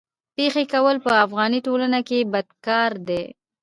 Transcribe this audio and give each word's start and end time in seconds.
پېښې 0.35 0.63
کول 0.73 0.95
په 1.05 1.11
افغاني 1.25 1.59
ټولنه 1.67 1.99
کي 2.07 2.19
بد 2.33 2.47
کار 2.65 2.91
دی. 3.07 3.23